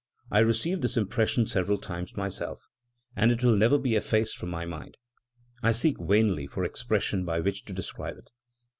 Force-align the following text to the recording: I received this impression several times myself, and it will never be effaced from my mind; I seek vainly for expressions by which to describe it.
I 0.31 0.39
received 0.39 0.81
this 0.81 0.97
impression 0.97 1.45
several 1.45 1.77
times 1.77 2.17
myself, 2.17 2.67
and 3.15 3.31
it 3.31 3.43
will 3.43 3.55
never 3.55 3.77
be 3.77 3.93
effaced 3.93 4.35
from 4.35 4.49
my 4.49 4.65
mind; 4.65 4.97
I 5.61 5.73
seek 5.73 5.97
vainly 5.99 6.47
for 6.47 6.63
expressions 6.63 7.23
by 7.27 7.39
which 7.39 7.65
to 7.65 7.73
describe 7.73 8.17
it. 8.17 8.31